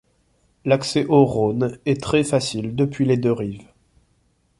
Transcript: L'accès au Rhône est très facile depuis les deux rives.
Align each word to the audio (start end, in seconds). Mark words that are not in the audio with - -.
L'accès 0.65 1.05
au 1.05 1.25
Rhône 1.25 1.77
est 1.85 2.01
très 2.01 2.23
facile 2.23 2.75
depuis 2.75 3.05
les 3.05 3.17
deux 3.17 3.33
rives. 3.33 3.67